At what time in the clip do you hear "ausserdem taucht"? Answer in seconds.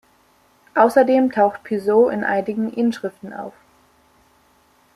0.73-1.63